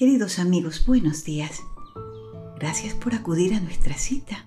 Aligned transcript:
Queridos 0.00 0.38
amigos, 0.38 0.86
buenos 0.86 1.24
días. 1.24 1.60
Gracias 2.58 2.94
por 2.94 3.14
acudir 3.14 3.52
a 3.52 3.60
nuestra 3.60 3.98
cita. 3.98 4.46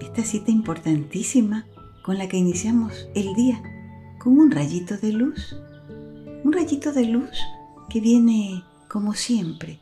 Esta 0.00 0.24
cita 0.24 0.50
importantísima 0.50 1.66
con 2.02 2.16
la 2.16 2.26
que 2.26 2.38
iniciamos 2.38 3.06
el 3.14 3.34
día 3.34 3.62
con 4.18 4.38
un 4.38 4.50
rayito 4.50 4.96
de 4.96 5.12
luz. 5.12 5.54
Un 6.42 6.54
rayito 6.54 6.94
de 6.94 7.04
luz 7.04 7.36
que 7.90 8.00
viene, 8.00 8.64
como 8.88 9.12
siempre, 9.12 9.78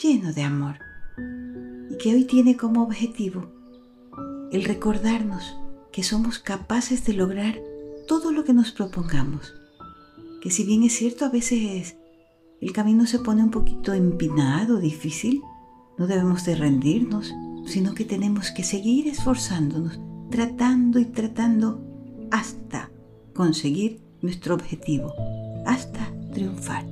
lleno 0.00 0.32
de 0.32 0.42
amor 0.42 0.76
y 1.90 1.98
que 1.98 2.14
hoy 2.14 2.22
tiene 2.22 2.56
como 2.56 2.84
objetivo 2.84 3.50
el 4.52 4.62
recordarnos 4.62 5.56
que 5.90 6.04
somos 6.04 6.38
capaces 6.38 7.04
de 7.06 7.14
lograr 7.14 7.60
todo 8.06 8.30
lo 8.30 8.44
que 8.44 8.52
nos 8.52 8.70
propongamos. 8.70 9.52
Que 10.40 10.52
si 10.52 10.62
bien 10.62 10.84
es 10.84 10.92
cierto 10.92 11.24
a 11.24 11.28
veces 11.28 11.96
el 12.62 12.72
camino 12.72 13.06
se 13.06 13.18
pone 13.18 13.42
un 13.42 13.50
poquito 13.50 13.92
empinado, 13.92 14.78
difícil, 14.78 15.42
no 15.98 16.06
debemos 16.06 16.44
de 16.44 16.54
rendirnos, 16.54 17.34
sino 17.66 17.92
que 17.92 18.04
tenemos 18.04 18.52
que 18.52 18.62
seguir 18.62 19.08
esforzándonos, 19.08 19.98
tratando 20.30 21.00
y 21.00 21.06
tratando 21.06 21.84
hasta 22.30 22.88
conseguir 23.34 24.00
nuestro 24.20 24.54
objetivo, 24.54 25.12
hasta 25.66 26.14
triunfar. 26.32 26.86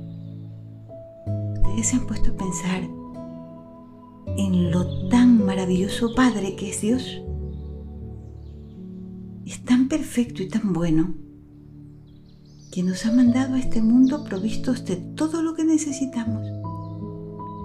Ustedes 1.63 1.87
se 1.87 1.95
han 1.95 2.05
puesto 2.05 2.31
a 2.31 2.35
pensar 2.35 2.83
en 4.37 4.71
lo 4.71 5.07
tan 5.07 5.45
maravilloso 5.45 6.13
Padre 6.13 6.57
que 6.57 6.71
es 6.71 6.81
Dios. 6.81 7.21
Es 9.45 9.63
tan 9.63 9.87
perfecto 9.87 10.43
y 10.43 10.49
tan 10.49 10.73
bueno 10.73 11.30
que 12.71 12.83
nos 12.83 13.05
ha 13.05 13.11
mandado 13.11 13.55
a 13.55 13.59
este 13.59 13.81
mundo 13.81 14.23
provistos 14.23 14.85
de 14.85 14.95
todo 14.95 15.41
lo 15.41 15.53
que 15.55 15.65
necesitamos. 15.65 16.47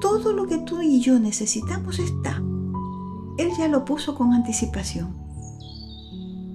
Todo 0.01 0.33
lo 0.33 0.47
que 0.47 0.59
tú 0.59 0.83
y 0.83 1.01
yo 1.01 1.21
necesitamos 1.21 2.01
está. 2.01 2.43
Él 3.39 3.51
ya 3.57 3.69
lo 3.69 3.85
puso 3.85 4.17
con 4.17 4.33
anticipación. 4.33 5.15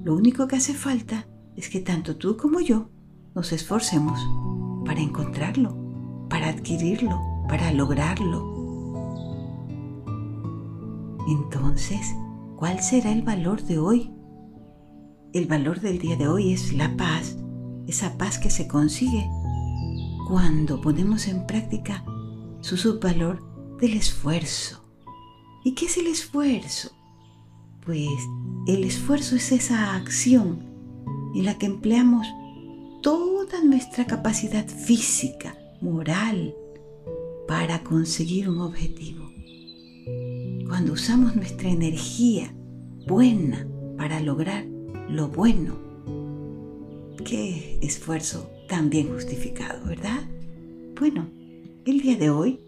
Lo 0.04 0.16
único 0.16 0.48
que 0.48 0.58
hace 0.58 0.74
falta 0.74 1.28
es 1.56 1.70
que 1.70 1.80
tanto 1.80 2.18
tú 2.18 2.36
como 2.36 2.60
yo 2.60 2.90
nos 3.36 3.54
esforcemos 3.54 4.20
para 4.86 5.00
encontrarlo, 5.00 5.78
para 6.30 6.50
adquirirlo, 6.50 7.22
para 7.48 7.72
lograrlo. 7.72 8.52
Entonces, 11.28 12.02
¿cuál 12.58 12.82
será 12.82 13.12
el 13.14 13.22
valor 13.22 13.64
de 13.64 13.80
hoy? 13.80 14.12
El 15.34 15.46
valor 15.46 15.80
del 15.80 16.00
día 16.00 16.18
de 16.18 16.28
hoy 16.28 16.52
es 16.52 16.74
la 16.74 16.98
paz, 16.98 17.38
esa 17.92 18.18
paz 18.18 18.40
que 18.40 18.50
se 18.50 18.68
consigue 18.68 19.30
cuando 20.28 20.82
ponemos 20.82 21.28
en 21.28 21.46
práctica 21.46 22.04
su 22.62 22.78
subvalor 22.78 23.44
del 23.80 23.94
esfuerzo. 23.94 24.84
¿Y 25.64 25.74
qué 25.74 25.86
es 25.86 25.98
el 25.98 26.08
esfuerzo? 26.08 26.92
Pues 27.86 28.08
el 28.68 28.86
esfuerzo 28.86 29.36
es 29.36 29.52
esa 29.52 29.96
acción 29.96 30.66
en 31.36 31.46
la 31.46 31.58
que 31.58 31.66
empleamos 31.66 32.28
toda 33.02 33.62
nuestra 33.64 34.06
capacidad 34.06 34.68
física, 34.68 35.58
moral, 35.82 36.56
para 37.48 37.84
conseguir 37.84 38.50
un 38.50 38.62
objetivo. 38.62 39.30
Cuando 40.68 40.94
usamos 40.94 41.36
nuestra 41.36 41.70
energía 41.70 42.54
buena 43.06 43.68
para 43.98 44.22
lograr 44.22 44.66
lo 45.10 45.28
bueno, 45.28 45.91
Qué 47.24 47.78
esfuerzo 47.82 48.50
tan 48.68 48.90
bien 48.90 49.10
justificado, 49.10 49.86
¿verdad? 49.86 50.22
Bueno, 51.00 51.28
el 51.86 52.02
día 52.02 52.18
de 52.18 52.30
hoy 52.30 52.60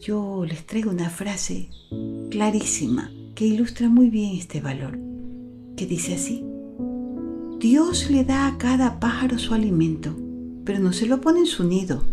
yo 0.00 0.44
les 0.44 0.64
traigo 0.64 0.90
una 0.90 1.10
frase 1.10 1.68
clarísima 2.30 3.10
que 3.34 3.46
ilustra 3.46 3.88
muy 3.88 4.08
bien 4.08 4.36
este 4.36 4.60
valor, 4.60 4.98
que 5.76 5.86
dice 5.86 6.14
así, 6.14 6.44
Dios 7.58 8.10
le 8.10 8.24
da 8.24 8.46
a 8.46 8.58
cada 8.58 9.00
pájaro 9.00 9.38
su 9.38 9.54
alimento, 9.54 10.14
pero 10.64 10.78
no 10.78 10.92
se 10.92 11.06
lo 11.06 11.20
pone 11.20 11.40
en 11.40 11.46
su 11.46 11.64
nido. 11.64 12.04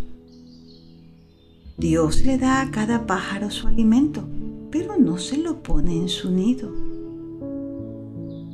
Dios 1.78 2.25
le 2.25 2.38
da 2.38 2.62
a 2.62 2.72
cada 2.72 3.06
pájaro 3.06 3.52
su 3.52 3.68
alimento, 3.68 4.28
pero 4.72 4.98
no 4.98 5.18
se 5.18 5.38
lo 5.38 5.62
pone 5.62 5.96
en 5.96 6.10
su 6.10 6.31
nido. 6.31 6.74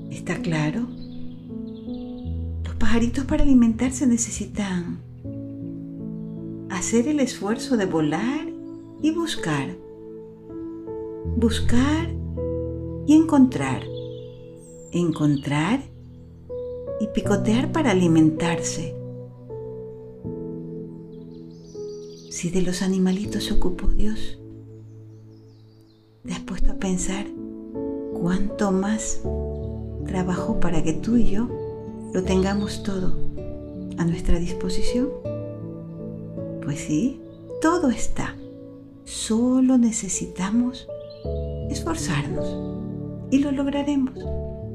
¿Está 0.10 0.42
claro? 0.42 0.99
Pajaritos 2.90 3.26
para 3.26 3.44
alimentarse 3.44 4.08
necesitan 4.08 4.98
hacer 6.72 7.08
el 7.08 7.20
esfuerzo 7.20 7.78
de 7.78 7.86
volar 7.86 8.48
y 9.04 9.12
buscar. 9.12 9.78
Buscar 11.38 12.10
y 13.06 13.14
encontrar. 13.14 13.84
Encontrar 14.92 15.82
y 17.00 17.06
picotear 17.14 17.72
para 17.72 17.92
alimentarse. 17.92 18.96
Si 22.32 22.50
de 22.50 22.64
los 22.64 22.82
animalitos 22.82 23.44
se 23.44 23.54
ocupó 23.54 23.86
Dios, 23.90 24.40
te 26.26 26.34
has 26.34 26.40
puesto 26.40 26.72
a 26.72 26.76
pensar 26.78 27.28
cuánto 28.20 28.72
más 28.72 29.22
trabajó 30.08 30.60
para 30.60 30.82
que 30.82 30.94
tú 30.94 31.18
y 31.18 31.30
yo 31.30 31.59
lo 32.14 32.24
tengamos 32.24 32.84
todo 32.84 33.14
a 33.98 34.06
nuestra 34.06 34.40
disposición? 34.40 35.10
Pues 36.64 36.80
sí, 36.80 37.20
todo 37.62 37.90
está. 37.90 38.36
Solo 39.04 39.78
necesitamos 39.78 40.88
esforzarnos 41.70 42.56
y 43.32 43.40
lo 43.40 43.52
lograremos 43.52 44.14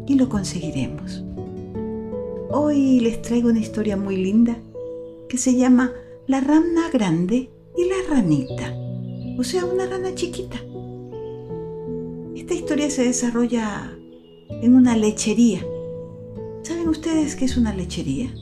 y 0.06 0.14
lo 0.14 0.28
conseguiremos. 0.28 1.24
Hoy 2.50 3.00
les 3.00 3.20
traigo 3.22 3.48
una 3.48 3.60
historia 3.60 3.96
muy 3.96 4.16
linda 4.16 4.56
que 5.28 5.38
se 5.38 5.54
llama 5.56 5.92
La 6.26 6.40
rana 6.40 6.88
grande 6.92 7.50
y 7.76 7.84
la 7.88 8.14
ranita, 8.14 8.72
o 9.38 9.42
sea, 9.42 9.64
una 9.64 9.86
rana 9.86 10.14
chiquita. 10.14 10.56
Esta 12.36 12.54
historia 12.54 12.90
se 12.90 13.04
desarrolla 13.04 13.90
en 14.50 14.74
una 14.74 14.96
lechería 14.96 15.64
¿Saben 16.64 16.88
ustedes 16.88 17.36
qué 17.36 17.44
es 17.44 17.58
una 17.58 17.74
lechería? 17.74 18.34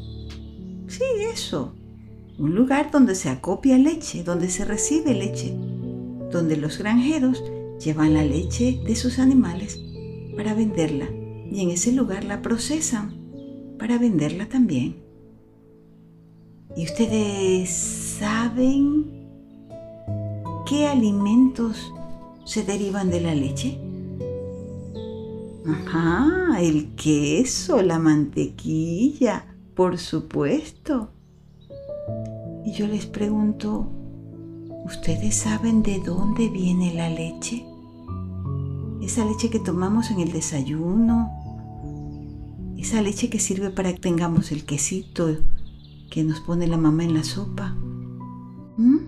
Sí, 0.86 1.02
eso. 1.32 1.74
Un 2.38 2.54
lugar 2.54 2.92
donde 2.92 3.16
se 3.16 3.28
acopia 3.28 3.76
leche, 3.78 4.22
donde 4.22 4.48
se 4.48 4.64
recibe 4.64 5.12
leche, 5.12 5.52
donde 6.30 6.56
los 6.56 6.78
granjeros 6.78 7.42
llevan 7.84 8.14
la 8.14 8.24
leche 8.24 8.80
de 8.86 8.94
sus 8.94 9.18
animales 9.18 9.82
para 10.36 10.54
venderla 10.54 11.08
y 11.50 11.62
en 11.62 11.70
ese 11.70 11.90
lugar 11.90 12.22
la 12.22 12.42
procesan 12.42 13.74
para 13.76 13.98
venderla 13.98 14.48
también. 14.48 15.02
¿Y 16.76 16.84
ustedes 16.84 17.70
saben 17.70 19.28
qué 20.64 20.86
alimentos 20.86 21.92
se 22.44 22.62
derivan 22.62 23.10
de 23.10 23.20
la 23.20 23.34
leche? 23.34 23.80
Ajá, 25.66 26.60
el 26.60 26.94
queso, 26.96 27.82
la 27.82 27.98
mantequilla, 27.98 29.46
por 29.74 29.98
supuesto. 29.98 31.10
Y 32.64 32.72
yo 32.72 32.88
les 32.88 33.06
pregunto, 33.06 33.88
¿ustedes 34.84 35.36
saben 35.36 35.82
de 35.82 36.00
dónde 36.00 36.48
viene 36.48 36.94
la 36.94 37.08
leche? 37.08 37.64
Esa 39.00 39.24
leche 39.24 39.50
que 39.50 39.60
tomamos 39.60 40.10
en 40.10 40.20
el 40.20 40.32
desayuno, 40.32 41.30
esa 42.76 43.00
leche 43.00 43.30
que 43.30 43.38
sirve 43.38 43.70
para 43.70 43.92
que 43.92 44.00
tengamos 44.00 44.50
el 44.50 44.64
quesito 44.64 45.36
que 46.10 46.24
nos 46.24 46.40
pone 46.40 46.66
la 46.66 46.76
mamá 46.76 47.04
en 47.04 47.14
la 47.14 47.22
sopa. 47.22 47.76
¿Mm? 48.76 48.98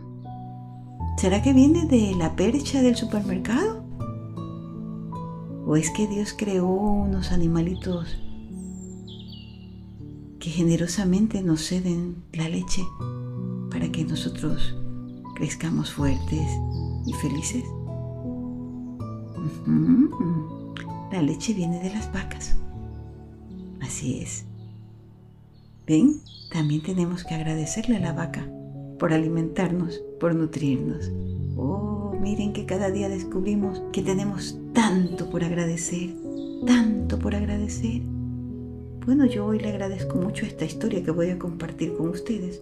¿Será 1.19 1.43
que 1.43 1.53
viene 1.53 1.87
de 1.87 2.15
la 2.15 2.37
percha 2.37 2.81
del 2.81 2.97
supermercado? 2.97 3.84
¿O 5.67 5.77
es 5.77 5.91
que 5.91 6.07
Dios 6.07 6.35
creó 6.37 6.67
unos 6.67 7.33
animalitos 7.33 8.19
que 10.39 10.51
generosamente 10.51 11.43
nos 11.43 11.63
ceden 11.67 12.23
la 12.33 12.49
leche 12.49 12.83
para 13.71 13.91
que 13.91 14.05
nosotros 14.05 14.77
crezcamos 15.35 15.91
fuertes 15.91 16.47
y 17.07 17.13
felices? 17.15 17.65
La 21.11 21.23
leche 21.23 21.55
viene 21.55 21.83
de 21.83 21.91
las 21.91 22.13
vacas. 22.13 22.57
Así 23.81 24.21
es. 24.21 24.45
¿Ven? 25.87 26.21
También 26.53 26.83
tenemos 26.83 27.25
que 27.25 27.35
agradecerle 27.35 27.97
a 27.97 28.01
la 28.01 28.13
vaca 28.13 28.47
por 28.99 29.13
alimentarnos, 29.13 30.03
por 30.21 30.35
nutrirnos. 30.35 31.11
Oh, 31.57 32.15
miren 32.21 32.53
que 32.53 32.67
cada 32.67 32.91
día 32.91 33.09
descubrimos 33.09 33.83
que 33.93 34.03
tenemos 34.03 34.59
tanto 34.75 35.31
por 35.31 35.43
agradecer, 35.43 36.11
tanto 36.67 37.19
por 37.19 37.35
agradecer. 37.35 38.03
Bueno, 39.07 39.25
yo 39.25 39.47
hoy 39.47 39.61
le 39.61 39.69
agradezco 39.69 40.19
mucho 40.19 40.45
esta 40.45 40.67
historia 40.67 41.03
que 41.03 41.11
voy 41.11 41.31
a 41.31 41.39
compartir 41.39 41.95
con 41.95 42.11
ustedes, 42.11 42.61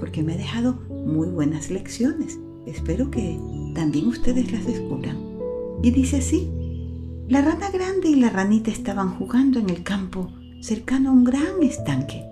porque 0.00 0.24
me 0.24 0.34
ha 0.34 0.36
dejado 0.36 0.74
muy 0.88 1.28
buenas 1.28 1.70
lecciones 1.70 2.38
Espero 2.66 3.10
que 3.10 3.38
también 3.74 4.06
ustedes 4.06 4.52
las 4.52 4.64
descubran. 4.64 5.18
Y 5.82 5.90
dice 5.90 6.18
así, 6.18 6.50
la 7.28 7.42
rana 7.42 7.70
grande 7.70 8.08
y 8.08 8.14
la 8.16 8.30
ranita 8.30 8.70
estaban 8.70 9.16
jugando 9.16 9.58
en 9.58 9.68
el 9.70 9.82
campo 9.82 10.30
cercano 10.60 11.10
a 11.10 11.12
un 11.12 11.24
gran 11.24 11.62
estanque. 11.62 12.24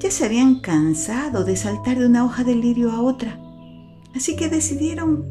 Ya 0.00 0.10
se 0.10 0.26
habían 0.26 0.60
cansado 0.60 1.44
de 1.44 1.56
saltar 1.56 1.98
de 1.98 2.06
una 2.06 2.24
hoja 2.24 2.44
de 2.44 2.54
lirio 2.54 2.92
a 2.92 3.00
otra, 3.00 3.40
así 4.14 4.36
que 4.36 4.50
decidieron 4.50 5.24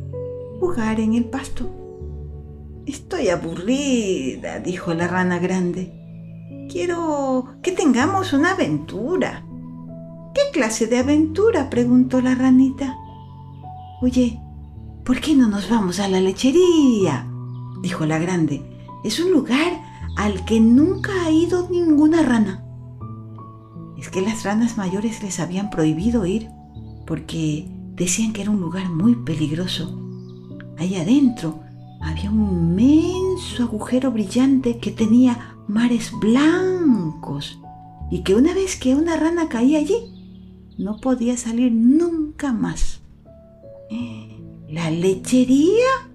jugar 0.59 0.99
en 0.99 1.13
el 1.13 1.25
pasto. 1.25 1.69
Estoy 2.85 3.29
aburrida, 3.29 4.59
dijo 4.59 4.93
la 4.93 5.07
rana 5.07 5.39
grande. 5.39 5.91
Quiero 6.69 7.47
que 7.63 7.71
tengamos 7.71 8.31
una 8.31 8.51
aventura. 8.51 9.43
¿Qué 10.35 10.41
clase 10.53 10.85
de 10.85 10.99
aventura? 10.99 11.71
preguntó 11.71 12.21
la 12.21 12.35
ranita. 12.35 12.95
Oye, 14.03 14.39
¿por 15.03 15.19
qué 15.19 15.33
no 15.33 15.47
nos 15.47 15.67
vamos 15.67 15.99
a 15.99 16.07
la 16.07 16.21
lechería? 16.21 17.27
dijo 17.81 18.05
la 18.05 18.19
grande. 18.19 18.61
Es 19.03 19.19
un 19.19 19.31
lugar 19.31 19.81
al 20.15 20.45
que 20.45 20.59
nunca 20.59 21.11
ha 21.25 21.31
ido 21.31 21.67
ninguna 21.71 22.21
rana. 22.21 22.63
Es 23.97 24.09
que 24.09 24.21
las 24.21 24.43
ranas 24.43 24.77
mayores 24.77 25.23
les 25.23 25.39
habían 25.39 25.71
prohibido 25.71 26.27
ir 26.27 26.49
porque 27.07 27.67
decían 27.95 28.31
que 28.31 28.43
era 28.43 28.51
un 28.51 28.61
lugar 28.61 28.89
muy 28.89 29.15
peligroso. 29.15 29.99
Allá 30.77 31.01
adentro 31.01 31.64
había 32.05 32.29
un 32.29 32.77
inmenso 32.79 33.63
agujero 33.63 34.11
brillante 34.11 34.77
que 34.77 34.91
tenía 34.91 35.55
mares 35.67 36.11
blancos 36.19 37.59
y 38.11 38.21
que 38.21 38.35
una 38.35 38.53
vez 38.53 38.75
que 38.75 38.95
una 38.95 39.17
rana 39.17 39.49
caía 39.49 39.79
allí, 39.79 39.95
no 40.77 40.97
podía 40.97 41.35
salir 41.35 41.71
nunca 41.71 42.53
más. 42.53 43.01
¿La 44.69 44.91
lechería? 44.91 46.09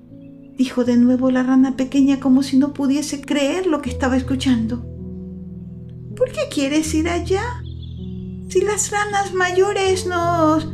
dijo 0.57 0.85
de 0.85 0.97
nuevo 0.97 1.31
la 1.31 1.43
rana 1.43 1.77
pequeña 1.77 2.21
como 2.21 2.43
si 2.43 2.59
no 2.59 2.73
pudiese 2.75 3.23
creer 3.23 3.67
lo 3.67 3.83
que 3.83 3.91
estaba 3.91 4.17
escuchando. 4.17 4.85
¿Por 6.17 6.31
qué 6.31 6.43
quieres 6.53 6.93
ir 6.95 7.09
allá? 7.09 7.43
Si 8.49 8.61
las 8.61 8.91
ranas 8.91 9.33
mayores 9.33 10.07
nos... 10.07 10.69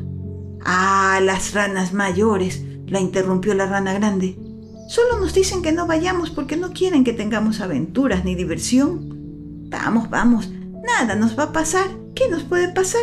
Ah, 0.64 1.20
las 1.22 1.54
ranas 1.54 1.92
mayores, 1.92 2.64
la 2.86 3.00
interrumpió 3.00 3.54
la 3.54 3.66
rana 3.66 3.92
grande. 3.92 4.45
Solo 4.88 5.18
nos 5.18 5.34
dicen 5.34 5.62
que 5.62 5.72
no 5.72 5.86
vayamos 5.86 6.30
porque 6.30 6.56
no 6.56 6.72
quieren 6.72 7.02
que 7.02 7.12
tengamos 7.12 7.60
aventuras 7.60 8.24
ni 8.24 8.34
diversión. 8.34 9.68
Vamos, 9.68 10.08
vamos, 10.10 10.50
nada 10.86 11.16
nos 11.16 11.38
va 11.38 11.44
a 11.44 11.52
pasar. 11.52 11.86
¿Qué 12.14 12.28
nos 12.28 12.44
puede 12.44 12.68
pasar? 12.68 13.02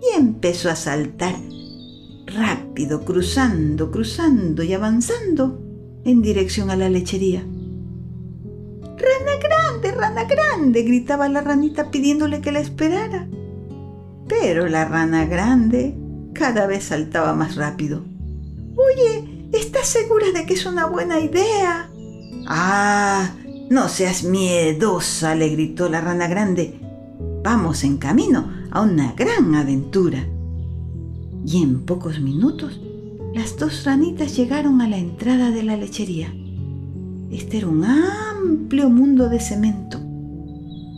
Y 0.00 0.16
empezó 0.16 0.70
a 0.70 0.76
saltar 0.76 1.34
rápido, 2.26 3.04
cruzando, 3.04 3.90
cruzando 3.90 4.62
y 4.62 4.72
avanzando 4.72 5.60
en 6.04 6.22
dirección 6.22 6.70
a 6.70 6.76
la 6.76 6.88
lechería. 6.88 7.40
Rana 8.96 9.38
grande, 9.40 9.92
rana 9.92 10.24
grande, 10.24 10.82
gritaba 10.82 11.28
la 11.28 11.40
ranita 11.40 11.90
pidiéndole 11.90 12.40
que 12.40 12.52
la 12.52 12.60
esperara. 12.60 13.28
Pero 14.28 14.68
la 14.68 14.84
rana 14.84 15.26
grande 15.26 15.96
cada 16.32 16.66
vez 16.66 16.84
saltaba 16.84 17.34
más 17.34 17.56
rápido. 17.56 18.04
Oye, 18.76 19.33
¿Estás 19.54 19.86
segura 19.86 20.32
de 20.34 20.46
que 20.46 20.54
es 20.54 20.66
una 20.66 20.86
buena 20.86 21.20
idea? 21.20 21.88
Ah, 22.48 23.36
no 23.70 23.88
seas 23.88 24.24
miedosa, 24.24 25.36
le 25.36 25.48
gritó 25.50 25.88
la 25.88 26.00
rana 26.00 26.26
grande. 26.26 26.80
Vamos 27.44 27.84
en 27.84 27.98
camino 27.98 28.52
a 28.72 28.80
una 28.80 29.12
gran 29.12 29.54
aventura. 29.54 30.26
Y 31.46 31.62
en 31.62 31.86
pocos 31.86 32.20
minutos, 32.20 32.80
las 33.32 33.56
dos 33.56 33.84
ranitas 33.84 34.36
llegaron 34.36 34.80
a 34.80 34.88
la 34.88 34.98
entrada 34.98 35.52
de 35.52 35.62
la 35.62 35.76
lechería. 35.76 36.34
Este 37.30 37.58
era 37.58 37.68
un 37.68 37.84
amplio 37.84 38.90
mundo 38.90 39.28
de 39.28 39.38
cemento. 39.38 40.00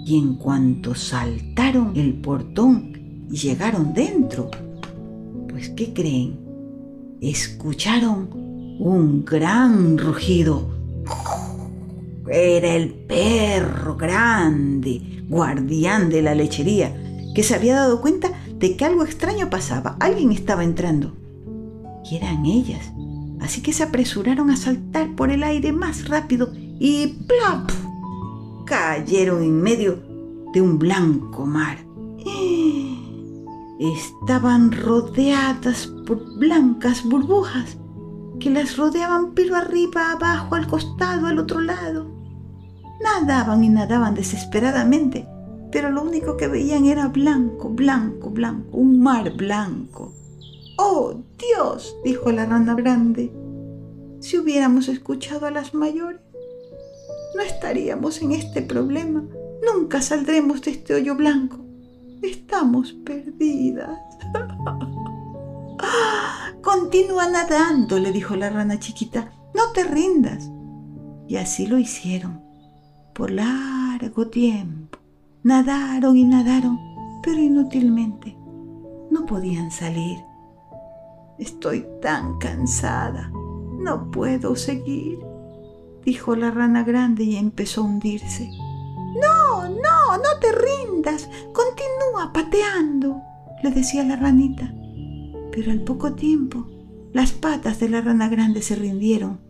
Y 0.06 0.16
en 0.18 0.36
cuanto 0.36 0.94
saltaron 0.94 1.92
el 1.94 2.14
portón 2.14 3.26
y 3.30 3.36
llegaron 3.36 3.92
dentro, 3.92 4.50
pues 5.46 5.68
¿qué 5.70 5.92
creen? 5.92 6.38
Escucharon 7.20 8.45
un 8.78 9.24
gran 9.24 9.98
rugido. 9.98 10.68
Era 12.28 12.74
el 12.74 12.90
perro 12.92 13.96
grande, 13.96 15.24
guardián 15.28 16.10
de 16.10 16.22
la 16.22 16.34
lechería, 16.34 16.94
que 17.34 17.42
se 17.42 17.54
había 17.54 17.76
dado 17.76 18.00
cuenta 18.00 18.30
de 18.58 18.76
que 18.76 18.84
algo 18.84 19.04
extraño 19.04 19.48
pasaba. 19.50 19.96
Alguien 20.00 20.32
estaba 20.32 20.64
entrando. 20.64 21.14
Y 22.10 22.16
eran 22.16 22.44
ellas. 22.46 22.92
Así 23.40 23.62
que 23.62 23.72
se 23.72 23.82
apresuraron 23.82 24.50
a 24.50 24.56
saltar 24.56 25.14
por 25.14 25.30
el 25.30 25.42
aire 25.42 25.72
más 25.72 26.08
rápido 26.08 26.52
y 26.54 27.18
¡plop! 27.26 27.70
cayeron 28.64 29.42
en 29.42 29.62
medio 29.62 30.02
de 30.52 30.60
un 30.60 30.78
blanco 30.78 31.46
mar. 31.46 31.78
Estaban 33.78 34.72
rodeadas 34.72 35.86
por 36.06 36.38
blancas 36.38 37.04
burbujas 37.04 37.76
que 38.38 38.50
las 38.50 38.76
rodeaban 38.76 39.32
pero 39.34 39.56
arriba, 39.56 40.12
abajo, 40.12 40.54
al 40.54 40.66
costado, 40.66 41.26
al 41.26 41.38
otro 41.38 41.60
lado. 41.60 42.10
Nadaban 43.02 43.62
y 43.64 43.68
nadaban 43.68 44.14
desesperadamente, 44.14 45.26
pero 45.70 45.90
lo 45.90 46.02
único 46.02 46.36
que 46.36 46.48
veían 46.48 46.86
era 46.86 47.08
blanco, 47.08 47.68
blanco, 47.68 48.30
blanco, 48.30 48.78
un 48.78 49.00
mar 49.00 49.32
blanco. 49.36 50.12
¡Oh, 50.78 51.14
Dios! 51.38 51.96
dijo 52.04 52.30
la 52.30 52.46
rana 52.46 52.74
grande. 52.74 53.32
Si 54.20 54.38
hubiéramos 54.38 54.88
escuchado 54.88 55.46
a 55.46 55.50
las 55.50 55.74
mayores, 55.74 56.20
no 57.34 57.42
estaríamos 57.42 58.22
en 58.22 58.32
este 58.32 58.62
problema. 58.62 59.24
Nunca 59.64 60.00
saldremos 60.00 60.62
de 60.62 60.72
este 60.72 60.94
hoyo 60.94 61.14
blanco. 61.16 61.58
Estamos 62.22 62.92
perdidas. 62.92 63.98
Continúa 66.62 67.28
nadando, 67.28 67.98
le 67.98 68.10
dijo 68.10 68.36
la 68.36 68.50
rana 68.50 68.78
chiquita. 68.78 69.32
No 69.54 69.72
te 69.72 69.84
rindas. 69.84 70.50
Y 71.28 71.36
así 71.36 71.66
lo 71.66 71.78
hicieron. 71.78 72.42
Por 73.14 73.30
largo 73.30 74.28
tiempo. 74.28 74.98
Nadaron 75.42 76.16
y 76.16 76.24
nadaron, 76.24 76.78
pero 77.22 77.38
inútilmente. 77.38 78.36
No 79.10 79.26
podían 79.26 79.70
salir. 79.70 80.18
Estoy 81.38 81.86
tan 82.02 82.38
cansada. 82.38 83.30
No 83.78 84.10
puedo 84.10 84.56
seguir, 84.56 85.18
dijo 86.04 86.34
la 86.34 86.50
rana 86.50 86.82
grande 86.82 87.24
y 87.24 87.36
empezó 87.36 87.82
a 87.82 87.84
hundirse. 87.84 88.50
No, 89.22 89.68
no, 89.68 90.16
no 90.16 90.38
te 90.40 90.48
rindas. 90.52 91.28
Continúa 91.52 92.32
pateando, 92.32 93.20
le 93.62 93.70
decía 93.70 94.02
la 94.02 94.16
ranita 94.16 94.72
pero 95.52 95.72
al 95.72 95.82
poco 95.82 96.14
tiempo 96.14 96.66
las 97.12 97.32
patas 97.32 97.80
de 97.80 97.88
la 97.88 98.00
rana 98.00 98.28
grande 98.28 98.62
se 98.62 98.76
rindieron 98.76 99.40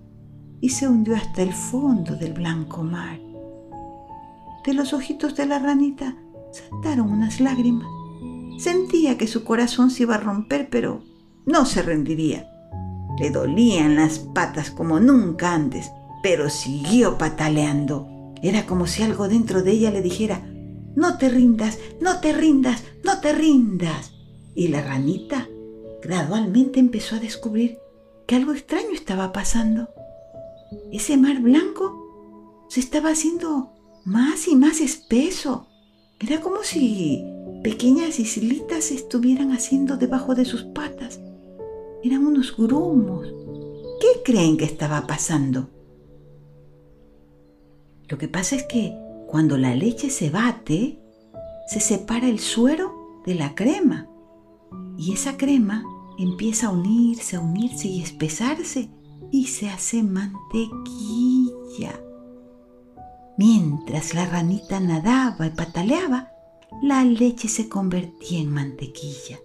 y 0.60 0.70
se 0.70 0.88
hundió 0.88 1.16
hasta 1.16 1.42
el 1.42 1.52
fondo 1.52 2.16
del 2.16 2.32
blanco 2.32 2.82
mar. 2.82 3.18
De 4.64 4.74
los 4.74 4.92
ojitos 4.92 5.36
de 5.36 5.46
la 5.46 5.58
ranita 5.58 6.16
saltaron 6.52 7.10
unas 7.10 7.40
lágrimas. 7.40 7.88
Sentía 8.58 9.18
que 9.18 9.26
su 9.26 9.44
corazón 9.44 9.90
se 9.90 10.04
iba 10.04 10.14
a 10.14 10.20
romper, 10.20 10.68
pero 10.70 11.02
no 11.44 11.66
se 11.66 11.82
rendiría. 11.82 12.48
Le 13.18 13.30
dolían 13.30 13.96
las 13.96 14.18
patas 14.18 14.70
como 14.70 14.98
nunca 14.98 15.54
antes, 15.54 15.90
pero 16.22 16.50
siguió 16.50 17.18
pataleando. 17.18 18.34
Era 18.42 18.66
como 18.66 18.86
si 18.86 19.02
algo 19.02 19.28
dentro 19.28 19.62
de 19.62 19.72
ella 19.72 19.90
le 19.90 20.02
dijera, 20.02 20.42
no 20.94 21.18
te 21.18 21.28
rindas, 21.28 21.78
no 22.00 22.20
te 22.20 22.32
rindas, 22.32 22.84
no 23.04 23.20
te 23.20 23.32
rindas. 23.32 24.12
Y 24.54 24.68
la 24.68 24.82
ranita 24.82 25.48
gradualmente 26.02 26.80
empezó 26.80 27.16
a 27.16 27.20
descubrir 27.20 27.78
que 28.26 28.36
algo 28.36 28.52
extraño 28.52 28.90
estaba 28.92 29.32
pasando. 29.32 29.88
Ese 30.92 31.16
mar 31.16 31.40
blanco 31.40 32.66
se 32.68 32.80
estaba 32.80 33.10
haciendo 33.10 33.72
más 34.04 34.48
y 34.48 34.56
más 34.56 34.80
espeso. 34.80 35.68
Era 36.20 36.40
como 36.40 36.62
si 36.62 37.24
pequeñas 37.62 38.18
islitas 38.18 38.84
se 38.84 38.94
estuvieran 38.94 39.52
haciendo 39.52 39.96
debajo 39.96 40.34
de 40.34 40.44
sus 40.44 40.64
patas. 40.64 41.20
Eran 42.02 42.26
unos 42.26 42.56
grumos. 42.56 43.32
¿Qué 44.00 44.22
creen 44.24 44.56
que 44.56 44.64
estaba 44.64 45.06
pasando? 45.06 45.68
Lo 48.08 48.18
que 48.18 48.28
pasa 48.28 48.56
es 48.56 48.64
que 48.64 48.96
cuando 49.26 49.56
la 49.56 49.74
leche 49.74 50.10
se 50.10 50.30
bate, 50.30 51.00
se 51.66 51.80
separa 51.80 52.28
el 52.28 52.38
suero 52.38 53.22
de 53.26 53.34
la 53.34 53.54
crema. 53.54 54.08
Y 54.96 55.12
esa 55.12 55.36
crema 55.36 55.84
empieza 56.18 56.68
a 56.68 56.70
unirse, 56.70 57.36
a 57.36 57.40
unirse 57.40 57.88
y 57.88 58.02
espesarse 58.02 58.90
y 59.30 59.46
se 59.46 59.68
hace 59.68 60.02
mantequilla. 60.02 62.00
Mientras 63.38 64.14
la 64.14 64.26
ranita 64.26 64.80
nadaba 64.80 65.46
y 65.46 65.50
pataleaba, 65.50 66.32
la 66.82 67.04
leche 67.04 67.48
se 67.48 67.68
convertía 67.68 68.40
en 68.40 68.50
mantequilla. 68.50 69.38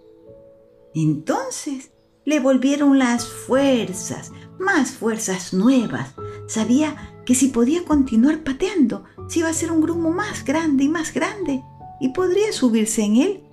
Entonces 0.95 1.91
le 2.23 2.39
volvieron 2.39 2.99
las 2.99 3.27
fuerzas, 3.27 4.31
más 4.59 4.91
fuerzas 4.91 5.53
nuevas. 5.53 6.13
Sabía 6.47 7.23
que 7.25 7.35
si 7.35 7.47
podía 7.49 7.83
continuar 7.83 8.43
pateando, 8.43 9.03
se 9.27 9.39
iba 9.39 9.49
a 9.49 9.53
ser 9.53 9.71
un 9.71 9.81
grumo 9.81 10.11
más 10.11 10.43
grande 10.45 10.85
y 10.85 10.89
más 10.89 11.13
grande, 11.13 11.63
y 11.99 12.09
podría 12.09 12.51
subirse 12.51 13.03
en 13.03 13.15
él 13.17 13.43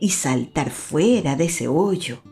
y 0.00 0.10
saltar 0.10 0.70
fuera 0.70 1.36
de 1.36 1.44
ese 1.46 1.68
hoyo. 1.68 2.22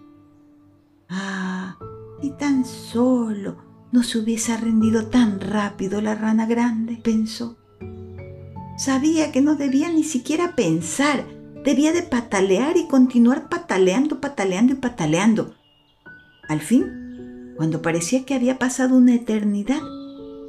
Ah, 1.09 1.76
y 2.23 2.30
tan 2.33 2.64
solo 2.64 3.56
no 3.92 4.02
se 4.02 4.18
hubiese 4.18 4.56
rendido 4.56 5.06
tan 5.06 5.40
rápido 5.40 6.00
la 6.00 6.14
rana 6.14 6.47
grande, 6.47 6.99
pensó. 7.02 7.56
Sabía 8.76 9.30
que 9.30 9.40
no 9.40 9.54
debía 9.54 9.88
ni 9.88 10.02
siquiera 10.02 10.56
pensar, 10.56 11.25
debía 11.64 11.92
de 11.92 12.02
patalear 12.02 12.76
y 12.76 12.88
continuar 12.88 13.49
pataleando, 13.49 14.21
pataleando 14.21 14.73
y 14.73 14.76
pataleando. 14.76 15.54
Al 16.49 16.61
fin, 16.61 17.54
cuando 17.56 17.83
parecía 17.83 18.25
que 18.25 18.35
había 18.35 18.59
pasado 18.59 18.97
una 18.97 19.14
eternidad, 19.14 19.80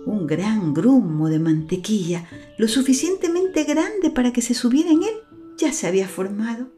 un 0.05 0.25
gran 0.27 0.73
grumo 0.73 1.29
de 1.29 1.39
mantequilla, 1.39 2.25
lo 2.57 2.67
suficientemente 2.67 3.63
grande 3.63 4.09
para 4.09 4.33
que 4.33 4.41
se 4.41 4.53
subiera 4.53 4.89
en 4.89 5.03
él, 5.03 5.15
ya 5.57 5.71
se 5.71 5.87
había 5.87 6.07
formado. 6.07 6.74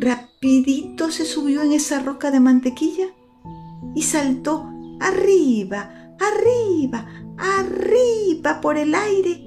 Rapidito 0.00 1.10
se 1.10 1.24
subió 1.24 1.62
en 1.62 1.72
esa 1.72 1.98
roca 1.98 2.30
de 2.30 2.38
mantequilla 2.38 3.06
y 3.96 4.02
saltó 4.02 4.70
arriba, 5.00 6.14
arriba, 6.20 7.04
arriba 7.36 8.60
por 8.60 8.76
el 8.76 8.94
aire 8.94 9.42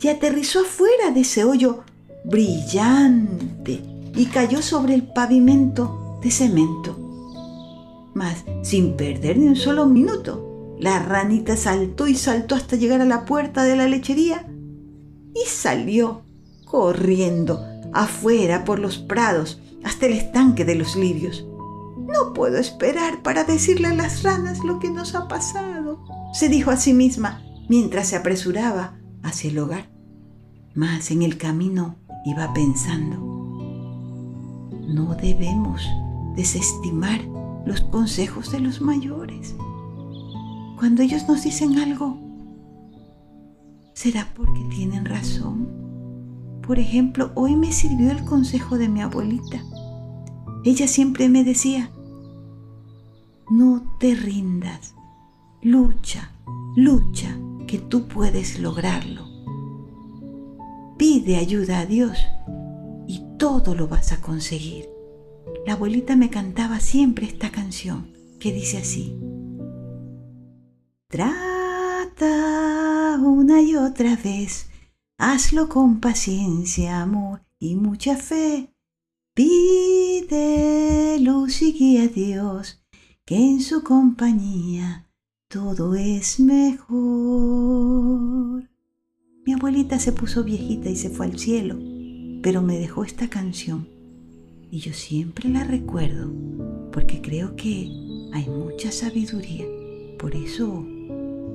y 0.00 0.08
aterrizó 0.08 0.60
afuera 0.60 1.10
de 1.10 1.20
ese 1.20 1.44
hoyo 1.44 1.80
brillante 2.24 3.82
y 4.14 4.26
cayó 4.32 4.62
sobre 4.62 4.94
el 4.94 5.02
pavimento 5.02 6.18
de 6.22 6.30
cemento. 6.30 6.96
Mas, 8.14 8.44
sin 8.62 8.96
perder 8.96 9.36
ni 9.36 9.48
un 9.48 9.56
solo 9.56 9.84
minuto, 9.84 10.76
la 10.78 10.98
ranita 11.00 11.58
saltó 11.58 12.08
y 12.08 12.14
saltó 12.14 12.54
hasta 12.54 12.76
llegar 12.76 13.02
a 13.02 13.06
la 13.06 13.26
puerta 13.26 13.64
de 13.64 13.76
la 13.76 13.86
lechería 13.86 14.46
y 15.34 15.46
salió 15.46 16.22
corriendo 16.64 17.62
afuera 17.92 18.64
por 18.64 18.78
los 18.78 18.96
prados 18.96 19.60
hasta 19.84 20.06
el 20.06 20.12
estanque 20.12 20.64
de 20.64 20.74
los 20.74 20.96
lirios. 20.96 21.46
No 21.98 22.32
puedo 22.32 22.58
esperar 22.58 23.22
para 23.22 23.44
decirle 23.44 23.88
a 23.88 23.94
las 23.94 24.22
ranas 24.22 24.64
lo 24.64 24.78
que 24.78 24.90
nos 24.90 25.14
ha 25.14 25.28
pasado, 25.28 26.04
se 26.32 26.48
dijo 26.48 26.70
a 26.70 26.76
sí 26.76 26.92
misma 26.92 27.42
mientras 27.68 28.08
se 28.08 28.16
apresuraba 28.16 28.98
hacia 29.22 29.50
el 29.50 29.58
hogar. 29.58 29.90
Mas 30.74 31.10
en 31.10 31.22
el 31.22 31.38
camino 31.38 31.96
iba 32.24 32.52
pensando, 32.52 33.18
no 34.88 35.14
debemos 35.14 35.88
desestimar 36.36 37.20
los 37.64 37.80
consejos 37.80 38.50
de 38.52 38.60
los 38.60 38.80
mayores. 38.80 39.54
Cuando 40.78 41.02
ellos 41.02 41.28
nos 41.28 41.42
dicen 41.42 41.78
algo, 41.78 42.18
será 43.92 44.26
porque 44.34 44.64
tienen 44.70 45.04
razón. 45.04 45.68
Por 46.66 46.78
ejemplo, 46.78 47.32
hoy 47.34 47.56
me 47.56 47.72
sirvió 47.72 48.10
el 48.10 48.24
consejo 48.24 48.78
de 48.78 48.88
mi 48.88 49.02
abuelita. 49.02 49.62
Ella 50.64 50.86
siempre 50.86 51.28
me 51.28 51.42
decía, 51.44 51.90
no 53.50 53.96
te 53.98 54.14
rindas, 54.14 54.94
lucha, 55.62 56.32
lucha, 56.76 57.38
que 57.66 57.78
tú 57.78 58.08
puedes 58.08 58.58
lograrlo. 58.58 59.28
Pide 60.98 61.36
ayuda 61.36 61.80
a 61.80 61.86
Dios 61.86 62.18
y 63.06 63.22
todo 63.38 63.74
lo 63.74 63.88
vas 63.88 64.12
a 64.12 64.20
conseguir. 64.20 64.88
La 65.66 65.72
abuelita 65.74 66.14
me 66.16 66.30
cantaba 66.30 66.80
siempre 66.80 67.26
esta 67.26 67.50
canción 67.50 68.12
que 68.38 68.52
dice 68.52 68.78
así. 68.78 69.18
Trata 71.08 71.70
una 73.22 73.62
y 73.62 73.76
otra 73.76 74.16
vez, 74.16 74.68
hazlo 75.16 75.68
con 75.68 76.00
paciencia, 76.00 77.00
amor 77.00 77.42
y 77.58 77.76
mucha 77.76 78.16
fe. 78.16 78.74
Pide 79.34 81.18
luz 81.20 81.62
y 81.62 81.72
guía 81.72 82.02
a 82.04 82.08
Dios, 82.08 82.82
que 83.24 83.36
en 83.36 83.60
su 83.60 83.82
compañía 83.82 85.08
todo 85.48 85.94
es 85.94 86.40
mejor. 86.40 86.90
Mi 89.46 89.52
abuelita 89.52 89.98
se 89.98 90.12
puso 90.12 90.44
viejita 90.44 90.88
y 90.90 90.96
se 90.96 91.10
fue 91.10 91.26
al 91.26 91.38
cielo, 91.38 91.78
pero 92.42 92.62
me 92.62 92.78
dejó 92.78 93.04
esta 93.04 93.28
canción 93.28 94.00
y 94.70 94.78
yo 94.78 94.92
siempre 94.92 95.48
la 95.48 95.64
recuerdo 95.64 96.32
porque 96.92 97.20
creo 97.20 97.56
que 97.56 97.90
hay 98.32 98.48
mucha 98.48 98.92
sabiduría. 98.92 99.66
Por 100.18 100.36
eso 100.36 100.86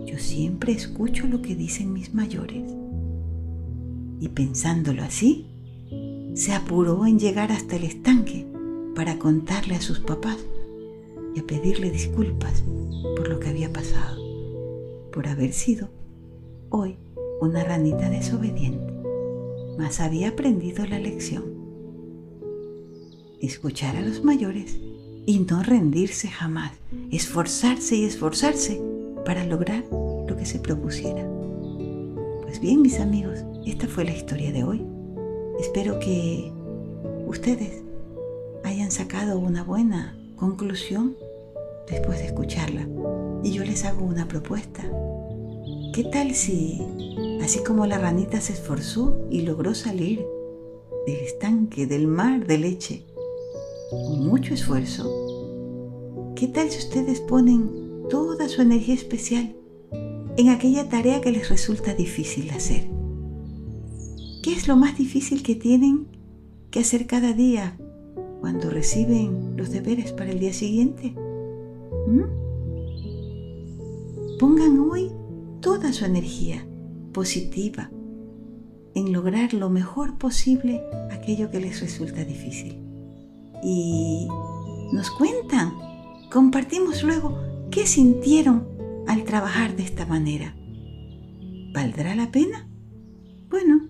yo 0.06 0.18
siempre 0.18 0.74
escucho 0.74 1.28
lo 1.28 1.42
que 1.42 1.56
dicen 1.56 1.94
mis 1.94 2.14
mayores. 2.14 2.74
Y 4.20 4.30
pensándolo 4.30 5.04
así, 5.04 5.46
se 6.36 6.52
apuró 6.54 7.06
en 7.08 7.18
llegar 7.18 7.54
hasta 7.54 7.78
el 7.78 7.86
estanque 7.86 8.46
para 8.94 9.18
contarle 9.18 9.76
a 9.76 9.82
sus 9.82 10.00
papás 10.00 10.38
y 11.34 11.40
a 11.40 11.44
pedirle 11.44 11.90
disculpas 11.90 12.62
por 13.16 13.30
lo 13.30 13.40
que 13.40 13.50
había 13.50 13.72
pasado, 13.72 14.22
por 15.14 15.28
haber 15.28 15.54
sido 15.54 15.90
hoy 16.70 16.98
una 17.40 17.64
ranita 17.64 18.10
desobediente, 18.10 18.94
mas 19.78 20.02
había 20.02 20.30
aprendido 20.30 20.86
la 20.86 21.00
lección. 21.00 21.46
Escuchar 23.40 23.96
a 23.96 24.02
los 24.02 24.24
mayores 24.26 24.78
y 25.26 25.40
no 25.40 25.64
rendirse 25.64 26.28
jamás, 26.28 26.74
esforzarse 27.12 27.96
y 27.96 28.04
esforzarse 28.04 28.82
para 29.26 29.46
lograr 29.46 29.86
lo 29.90 30.36
que 30.36 30.46
se 30.46 30.60
propusiera. 30.60 31.26
Pues 32.42 32.60
bien, 32.60 32.82
mis 32.82 33.00
amigos, 33.00 33.40
esta 33.66 33.88
fue 33.88 34.04
la 34.04 34.16
historia 34.16 34.52
de 34.52 34.64
hoy. 34.66 34.95
Espero 35.60 36.00
que 36.00 36.52
ustedes 37.28 37.82
hayan 38.64 38.92
sacado 38.92 39.40
una 39.40 39.64
buena 39.64 40.18
conclusión 40.36 41.16
después 41.90 42.20
de 42.20 42.26
escucharla. 42.26 42.88
Y 43.44 43.52
yo 43.52 43.64
les 43.64 43.86
hago 43.86 44.04
una 44.04 44.28
propuesta. 44.28 44.84
¿Qué 45.94 46.04
tal 46.04 46.34
si 46.34 46.82
Así 47.46 47.60
como 47.64 47.86
la 47.86 48.00
ranita 48.00 48.42
se 48.42 48.54
esforzó 48.54 49.20
y 49.30 49.42
logró 49.42 49.76
salir 49.76 50.26
del 51.06 51.18
estanque, 51.18 51.86
del 51.86 52.08
mar 52.08 52.48
de 52.48 52.58
leche, 52.58 53.04
con 53.92 54.26
mucho 54.26 54.56
esfuerzo, 54.56 56.34
¿qué 56.36 56.48
tal 56.48 56.72
si 56.72 56.80
ustedes 56.80 57.22
ponen 57.22 58.08
toda 58.10 58.50
su 58.50 58.64
energía 58.64 58.96
especial 58.96 59.56
en 60.38 60.50
aquella 60.50 60.90
tarea 60.90 61.22
que 61.22 61.32
les 61.32 61.50
resulta 61.50 61.94
difícil 61.94 62.50
hacer? 62.50 62.95
¿Qué 64.46 64.54
es 64.54 64.68
lo 64.68 64.76
más 64.76 64.96
difícil 64.96 65.42
que 65.42 65.56
tienen 65.56 66.06
que 66.70 66.82
hacer 66.82 67.08
cada 67.08 67.34
día 67.34 67.80
cuando 68.42 68.70
reciben 68.70 69.58
los 69.58 69.72
deberes 69.72 70.14
para 70.14 70.30
el 70.30 70.38
día 70.38 70.54
siguiente? 70.54 71.16
¿Mm? 72.06 72.26
Pongan 74.38 74.80
hoy 74.82 75.10
toda 75.62 75.92
su 75.94 76.06
energía 76.06 76.64
positiva 77.12 77.90
en 78.94 79.12
lograr 79.12 79.56
lo 79.56 79.72
mejor 79.72 80.20
posible 80.20 80.84
aquello 81.10 81.50
que 81.50 81.60
les 81.60 81.82
resulta 81.82 82.24
difícil. 82.24 82.78
Y 83.64 84.28
nos 84.94 85.10
cuentan, 85.10 85.74
compartimos 86.32 87.02
luego 87.02 87.36
qué 87.72 87.88
sintieron 87.88 88.68
al 89.08 89.24
trabajar 89.24 89.76
de 89.76 89.82
esta 89.82 90.06
manera. 90.06 90.56
¿Valdrá 91.74 92.14
la 92.14 92.30
pena? 92.30 92.70
Bueno, 93.50 93.85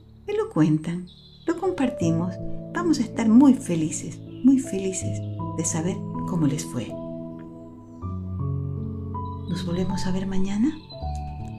cuentan, 0.55 1.07
lo 1.45 1.59
compartimos, 1.59 2.33
vamos 2.73 2.99
a 2.99 3.03
estar 3.03 3.27
muy 3.27 3.55
felices, 3.55 4.17
muy 4.45 4.57
felices 4.57 5.21
de 5.57 5.65
saber 5.65 5.97
cómo 6.29 6.47
les 6.47 6.63
fue. 6.63 6.87
¿Nos 9.49 9.65
volvemos 9.65 10.07
a 10.07 10.11
ver 10.11 10.25
mañana? 10.25 10.73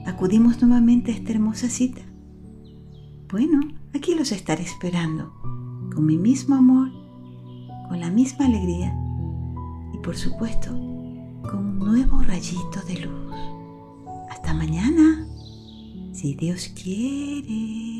acudimos 0.07 0.61
nuevamente 0.61 1.11
a 1.11 1.15
esta 1.15 1.33
hermosa 1.33 1.69
cita. 1.69 2.01
Bueno, 3.29 3.59
aquí 3.93 4.15
los 4.15 4.31
estaré 4.31 4.63
esperando, 4.63 5.33
con 5.93 6.05
mi 6.05 6.17
mismo 6.17 6.55
amor, 6.55 6.89
con 7.89 7.99
la 7.99 8.09
misma 8.09 8.45
alegría 8.45 8.97
y 9.93 9.97
por 9.97 10.15
supuesto 10.15 10.71
con 10.71 11.59
un 11.59 11.79
nuevo 11.79 12.23
rayito 12.23 12.81
de 12.87 13.01
luz. 13.01 13.35
Hasta 14.31 14.53
mañana, 14.53 15.27
si 16.13 16.33
Dios 16.35 16.69
quiere. 16.69 17.96